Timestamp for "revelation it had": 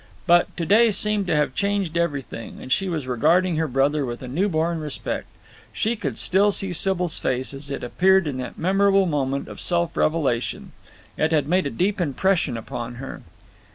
9.95-11.47